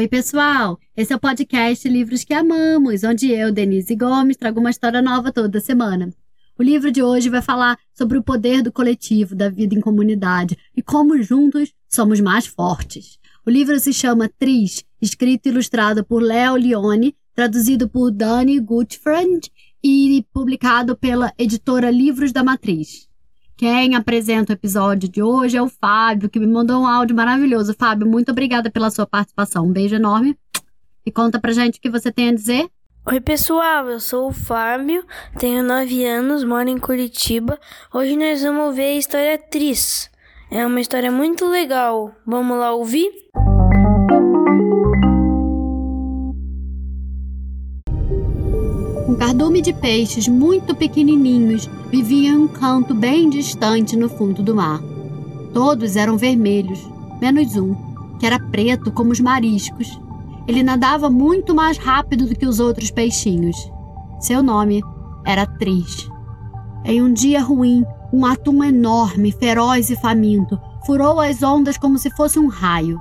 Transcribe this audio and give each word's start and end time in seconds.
Oi, 0.00 0.08
pessoal! 0.08 0.80
Esse 0.96 1.12
é 1.12 1.16
o 1.16 1.20
podcast 1.20 1.86
Livros 1.86 2.24
que 2.24 2.32
Amamos, 2.32 3.04
onde 3.04 3.30
eu, 3.30 3.52
Denise 3.52 3.94
Gomes, 3.94 4.38
trago 4.38 4.58
uma 4.58 4.70
história 4.70 5.02
nova 5.02 5.30
toda 5.30 5.60
semana. 5.60 6.10
O 6.58 6.62
livro 6.62 6.90
de 6.90 7.02
hoje 7.02 7.28
vai 7.28 7.42
falar 7.42 7.78
sobre 7.92 8.16
o 8.16 8.22
poder 8.22 8.62
do 8.62 8.72
coletivo, 8.72 9.34
da 9.34 9.50
vida 9.50 9.74
em 9.74 9.80
comunidade 9.82 10.56
e 10.74 10.80
como 10.80 11.22
juntos 11.22 11.74
somos 11.86 12.18
mais 12.18 12.46
fortes. 12.46 13.18
O 13.44 13.50
livro 13.50 13.78
se 13.78 13.92
chama 13.92 14.30
Tris, 14.38 14.82
escrito 15.02 15.44
e 15.44 15.48
ilustrado 15.50 16.02
por 16.02 16.22
Léo 16.22 16.56
Leone, 16.56 17.14
traduzido 17.34 17.86
por 17.86 18.10
Dani 18.10 18.58
Gutfriend 18.58 19.52
e 19.84 20.24
publicado 20.32 20.96
pela 20.96 21.30
editora 21.36 21.90
Livros 21.90 22.32
da 22.32 22.42
Matriz. 22.42 23.09
Quem 23.60 23.94
apresenta 23.94 24.54
o 24.54 24.56
episódio 24.56 25.06
de 25.06 25.22
hoje 25.22 25.54
é 25.54 25.60
o 25.60 25.68
Fábio, 25.68 26.30
que 26.30 26.40
me 26.40 26.46
mandou 26.46 26.80
um 26.80 26.86
áudio 26.86 27.14
maravilhoso. 27.14 27.76
Fábio, 27.78 28.08
muito 28.08 28.32
obrigada 28.32 28.70
pela 28.70 28.90
sua 28.90 29.06
participação. 29.06 29.66
Um 29.66 29.70
beijo 29.70 29.96
enorme. 29.96 30.34
E 31.04 31.12
conta 31.12 31.38
pra 31.38 31.52
gente 31.52 31.76
o 31.76 31.82
que 31.82 31.90
você 31.90 32.10
tem 32.10 32.30
a 32.30 32.34
dizer. 32.34 32.70
Oi, 33.06 33.20
pessoal, 33.20 33.86
eu 33.90 34.00
sou 34.00 34.28
o 34.28 34.32
Fábio, 34.32 35.04
tenho 35.38 35.62
9 35.62 36.06
anos, 36.06 36.42
moro 36.42 36.70
em 36.70 36.78
Curitiba. 36.78 37.60
Hoje 37.92 38.16
nós 38.16 38.42
vamos 38.42 38.74
ver 38.74 38.94
a 38.94 38.96
história 38.96 39.36
Tris. 39.36 40.10
É 40.50 40.66
uma 40.66 40.80
história 40.80 41.12
muito 41.12 41.46
legal. 41.46 42.14
Vamos 42.26 42.58
lá 42.58 42.72
ouvir? 42.72 43.10
Um 49.10 49.16
cardume 49.16 49.60
de 49.60 49.72
peixes 49.72 50.28
muito 50.28 50.72
pequenininhos 50.72 51.68
vivia 51.90 52.28
em 52.28 52.36
um 52.36 52.46
canto 52.46 52.94
bem 52.94 53.28
distante 53.28 53.96
no 53.96 54.08
fundo 54.08 54.40
do 54.40 54.54
mar. 54.54 54.80
Todos 55.52 55.96
eram 55.96 56.16
vermelhos, 56.16 56.78
menos 57.20 57.56
um, 57.56 57.74
que 58.20 58.24
era 58.24 58.38
preto 58.38 58.92
como 58.92 59.10
os 59.10 59.18
mariscos. 59.18 60.00
Ele 60.46 60.62
nadava 60.62 61.10
muito 61.10 61.52
mais 61.52 61.76
rápido 61.76 62.24
do 62.24 62.36
que 62.36 62.46
os 62.46 62.60
outros 62.60 62.92
peixinhos. 62.92 63.56
Seu 64.20 64.44
nome 64.44 64.80
era 65.26 65.44
Tris. 65.44 66.08
Em 66.84 67.02
um 67.02 67.12
dia 67.12 67.42
ruim, 67.42 67.84
um 68.12 68.24
atum 68.24 68.62
enorme, 68.62 69.32
feroz 69.32 69.90
e 69.90 69.96
faminto 69.96 70.56
furou 70.86 71.18
as 71.18 71.42
ondas 71.42 71.76
como 71.76 71.98
se 71.98 72.10
fosse 72.10 72.38
um 72.38 72.46
raio. 72.46 72.96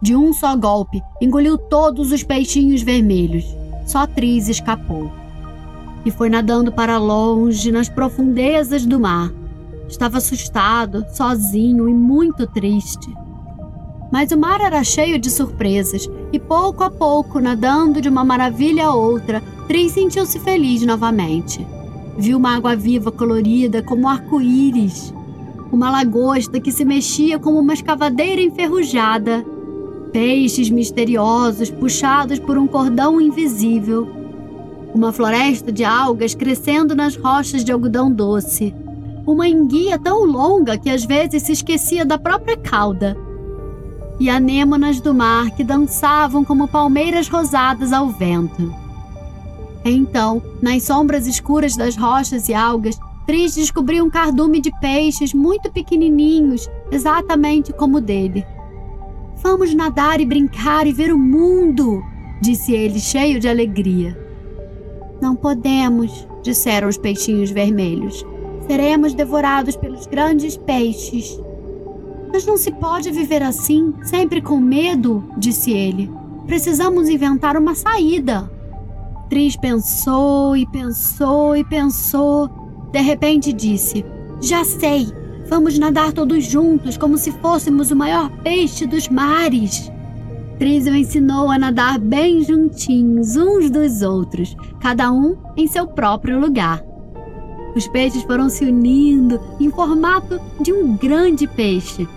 De 0.00 0.14
um 0.14 0.32
só 0.32 0.54
golpe, 0.54 1.02
engoliu 1.20 1.58
todos 1.58 2.12
os 2.12 2.22
peixinhos 2.22 2.80
vermelhos. 2.80 3.44
Só 3.84 4.06
Tris 4.06 4.48
escapou 4.48 5.10
e 6.04 6.10
foi 6.10 6.28
nadando 6.28 6.72
para 6.72 6.98
longe 6.98 7.70
nas 7.70 7.88
profundezas 7.88 8.86
do 8.86 8.98
mar. 8.98 9.32
Estava 9.88 10.18
assustado, 10.18 11.04
sozinho 11.12 11.88
e 11.88 11.92
muito 11.92 12.46
triste. 12.46 13.12
Mas 14.10 14.30
o 14.32 14.38
mar 14.38 14.60
era 14.60 14.82
cheio 14.84 15.18
de 15.18 15.30
surpresas 15.30 16.08
e 16.32 16.38
pouco 16.38 16.82
a 16.82 16.90
pouco, 16.90 17.40
nadando 17.40 18.00
de 18.00 18.08
uma 18.08 18.24
maravilha 18.24 18.86
a 18.86 18.94
outra, 18.94 19.42
Tris 19.66 19.92
sentiu-se 19.92 20.38
feliz 20.40 20.84
novamente. 20.84 21.66
Viu 22.16 22.38
uma 22.38 22.56
água 22.56 22.74
viva 22.74 23.12
colorida 23.12 23.82
como 23.82 24.08
arco-íris, 24.08 25.14
uma 25.70 25.90
lagosta 25.90 26.58
que 26.58 26.72
se 26.72 26.84
mexia 26.84 27.38
como 27.38 27.58
uma 27.58 27.74
escavadeira 27.74 28.40
enferrujada, 28.40 29.44
peixes 30.10 30.70
misteriosos 30.70 31.70
puxados 31.70 32.38
por 32.38 32.56
um 32.56 32.66
cordão 32.66 33.20
invisível 33.20 34.17
uma 34.94 35.12
floresta 35.12 35.70
de 35.70 35.84
algas 35.84 36.34
crescendo 36.34 36.94
nas 36.94 37.16
rochas 37.16 37.64
de 37.64 37.72
algodão 37.72 38.10
doce, 38.10 38.74
uma 39.26 39.46
enguia 39.46 39.98
tão 39.98 40.24
longa 40.24 40.78
que 40.78 40.88
às 40.88 41.04
vezes 41.04 41.42
se 41.42 41.52
esquecia 41.52 42.04
da 42.04 42.18
própria 42.18 42.56
cauda, 42.56 43.16
e 44.18 44.28
anêmonas 44.28 45.00
do 45.00 45.14
mar 45.14 45.50
que 45.50 45.62
dançavam 45.62 46.44
como 46.44 46.66
palmeiras 46.66 47.28
rosadas 47.28 47.92
ao 47.92 48.08
vento. 48.08 48.74
Então, 49.84 50.42
nas 50.60 50.82
sombras 50.82 51.26
escuras 51.26 51.76
das 51.76 51.96
rochas 51.96 52.48
e 52.48 52.54
algas, 52.54 52.98
Tris 53.26 53.54
descobriu 53.54 54.04
um 54.04 54.10
cardume 54.10 54.60
de 54.60 54.72
peixes 54.80 55.34
muito 55.34 55.70
pequenininhos, 55.70 56.68
exatamente 56.90 57.72
como 57.72 57.98
o 57.98 58.00
dele. 58.00 58.44
Vamos 59.42 59.72
nadar 59.74 60.20
e 60.20 60.26
brincar 60.26 60.86
e 60.86 60.92
ver 60.92 61.12
o 61.12 61.18
mundo, 61.18 62.02
disse 62.40 62.72
ele, 62.72 62.98
cheio 62.98 63.38
de 63.38 63.46
alegria. 63.46 64.27
Não 65.20 65.34
podemos, 65.34 66.26
disseram 66.42 66.88
os 66.88 66.96
peixinhos 66.96 67.50
vermelhos. 67.50 68.24
Seremos 68.66 69.14
devorados 69.14 69.76
pelos 69.76 70.06
grandes 70.06 70.56
peixes. 70.56 71.40
Mas 72.32 72.46
não 72.46 72.56
se 72.56 72.70
pode 72.72 73.10
viver 73.10 73.42
assim, 73.42 73.94
sempre 74.02 74.42
com 74.42 74.58
medo, 74.58 75.24
disse 75.36 75.72
ele. 75.72 76.10
Precisamos 76.46 77.08
inventar 77.08 77.56
uma 77.56 77.74
saída. 77.74 78.50
Tris 79.28 79.56
pensou 79.56 80.56
e 80.56 80.66
pensou 80.66 81.56
e 81.56 81.64
pensou. 81.64 82.48
De 82.92 83.00
repente 83.00 83.52
disse: 83.52 84.04
Já 84.40 84.64
sei! 84.64 85.08
Vamos 85.48 85.78
nadar 85.78 86.12
todos 86.12 86.44
juntos, 86.44 86.98
como 86.98 87.16
se 87.16 87.32
fôssemos 87.32 87.90
o 87.90 87.96
maior 87.96 88.30
peixe 88.42 88.86
dos 88.86 89.08
mares. 89.08 89.90
Trísio 90.58 90.94
ensinou 90.94 91.50
a 91.50 91.58
nadar 91.58 92.00
bem 92.00 92.42
juntinhos 92.42 93.36
uns 93.36 93.70
dos 93.70 94.02
outros, 94.02 94.56
cada 94.80 95.12
um 95.12 95.36
em 95.56 95.68
seu 95.68 95.86
próprio 95.86 96.40
lugar. 96.40 96.82
Os 97.76 97.86
peixes 97.86 98.24
foram 98.24 98.48
se 98.48 98.64
unindo 98.64 99.40
em 99.60 99.70
formato 99.70 100.40
de 100.60 100.72
um 100.72 100.96
grande 100.96 101.46
peixe. 101.46 102.08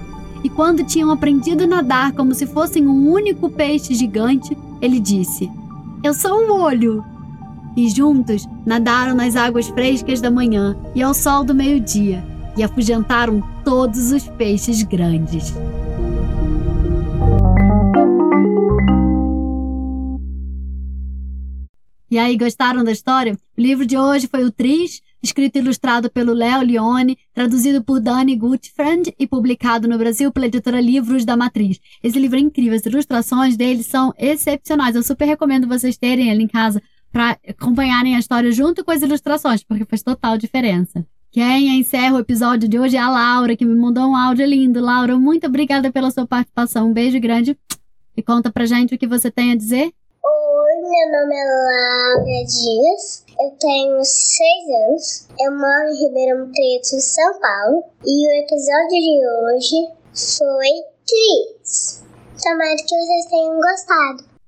E 0.44 0.50
quando 0.50 0.84
tinham 0.84 1.12
aprendido 1.12 1.66
a 1.66 1.68
nadar 1.68 2.14
como 2.14 2.34
se 2.34 2.48
fossem 2.48 2.88
um 2.88 3.12
único 3.12 3.48
peixe 3.48 3.94
gigante, 3.94 4.58
ele 4.82 5.00
disse: 5.00 5.48
Eu 6.04 6.16
sou 6.16 6.42
um 6.42 6.62
olho! 6.62 7.06
E 7.78 7.90
juntos 7.90 8.50
nadaram 8.66 9.14
nas 9.14 9.36
águas 9.36 9.68
frescas 9.68 10.20
da 10.20 10.32
manhã 10.32 10.76
e 10.96 11.04
ao 11.04 11.14
sol 11.14 11.44
do 11.44 11.54
meio-dia 11.54 12.26
e 12.58 12.64
afugentaram 12.64 13.42
todos 13.64 14.12
os 14.12 14.28
peixes 14.30 14.82
grandes. 14.82 15.54
E 22.12 22.20
aí, 22.20 22.36
gostaram 22.36 22.84
da 22.84 22.92
história? 22.92 23.40
O 23.58 23.62
livro 23.62 23.86
de 23.86 23.98
hoje 23.98 24.28
foi 24.28 24.44
o 24.44 24.52
Tris, 24.52 25.02
escrito 25.24 25.56
e 25.56 25.60
ilustrado 25.60 26.12
pelo 26.12 26.34
Léo 26.34 26.62
Leone, 26.62 27.18
traduzido 27.34 27.82
por 27.82 28.02
Dani 28.02 28.36
Gutfriend 28.36 29.16
e 29.18 29.26
publicado 29.26 29.88
no 29.88 29.98
Brasil 29.98 30.30
pela 30.30 30.48
editora 30.48 30.82
Livros 30.82 31.24
da 31.24 31.38
Matriz. 31.38 31.80
Esse 32.04 32.20
livro 32.20 32.36
é 32.36 32.42
incrível, 32.42 32.76
as 32.76 32.86
ilustrações 32.86 33.56
dele 33.56 33.82
são 33.82 34.14
excepcionais. 34.18 34.94
Eu 34.94 35.04
super 35.04 35.24
recomendo 35.24 35.70
vocês 35.70 35.96
terem 35.96 36.30
ele 36.30 36.44
em 36.44 36.50
casa 36.50 36.84
para 37.14 37.40
acompanharem 37.48 38.18
a 38.18 38.20
história 38.20 38.52
junto 38.52 38.84
com 38.84 38.92
as 38.92 39.02
ilustrações, 39.02 39.64
porque 39.64 39.86
faz 39.86 40.04
total 40.04 40.38
diferença. 40.38 41.06
Quem 41.32 41.80
encerra 41.80 42.18
o 42.18 42.20
episódio 42.20 42.68
de 42.68 42.78
hoje 42.78 42.98
é 42.98 43.00
a 43.00 43.10
Laura, 43.10 43.56
que 43.56 43.64
me 43.64 43.74
mandou 43.74 44.10
um 44.10 44.18
áudio 44.18 44.46
lindo. 44.46 44.82
Laura, 44.82 45.18
muito 45.18 45.48
obrigada 45.48 45.90
pela 45.90 46.12
sua 46.12 46.28
participação. 46.28 46.90
Um 46.90 46.94
beijo 46.94 47.22
grande 47.22 47.58
e 48.18 48.22
conta 48.22 48.52
pra 48.52 48.66
gente 48.66 48.94
o 48.94 48.98
que 48.98 49.08
você 49.08 49.32
tem 49.32 49.54
a 49.54 49.56
dizer. 49.56 49.94
Meu 50.92 51.08
nome 51.10 51.34
é 51.34 51.46
Laura 51.46 52.44
Dias, 52.44 53.24
eu 53.40 53.52
tenho 53.58 54.04
6 54.04 54.10
anos, 54.90 55.28
eu 55.40 55.52
moro 55.58 55.88
em 55.88 56.04
Ribeirão 56.04 56.52
Preto, 56.52 57.00
São 57.00 57.40
Paulo, 57.40 57.86
e 58.06 58.28
o 58.28 58.32
episódio 58.44 59.00
de 59.00 59.26
hoje 59.26 59.88
foi 60.14 60.68
Tris. 61.08 62.04
Tomara 62.44 62.76
que 62.76 62.84
vocês 62.84 63.26
tenham 63.30 63.56
gostado. 63.56 64.41